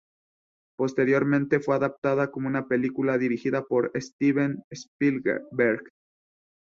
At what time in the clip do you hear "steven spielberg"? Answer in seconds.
3.95-5.91